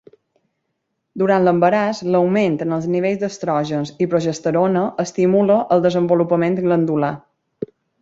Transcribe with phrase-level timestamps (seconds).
[1.21, 7.17] Durant l'embaràs l'augment en els nivells d'estrògens i progesterona estimula el desenvolupament glandular.